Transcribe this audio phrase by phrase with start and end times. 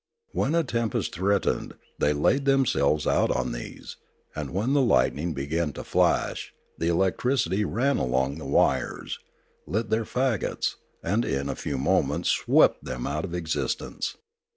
[0.31, 3.97] When a tempest threatened, they laid themselves out on these,
[4.35, 9.19] and when the lightning began to flash, the electricity ran along the wires,
[9.67, 14.17] lit their fagots, and in a few moments swept them out of existence.